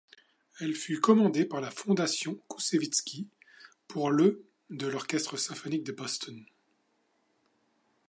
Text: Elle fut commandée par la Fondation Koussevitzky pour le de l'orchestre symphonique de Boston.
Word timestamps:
Elle 0.59 0.73
fut 0.73 0.99
commandée 0.99 1.45
par 1.45 1.61
la 1.61 1.69
Fondation 1.69 2.33
Koussevitzky 2.47 3.27
pour 3.87 4.09
le 4.09 4.43
de 4.71 4.87
l'orchestre 4.87 5.37
symphonique 5.37 5.83
de 5.83 5.91
Boston. 5.91 6.43